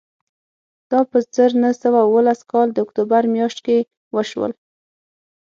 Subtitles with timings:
[0.91, 3.77] دا په زر نه سوه اوولس کال د اکتوبر میاشت کې
[4.15, 4.51] وشول